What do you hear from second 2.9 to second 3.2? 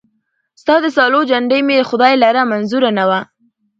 نه وه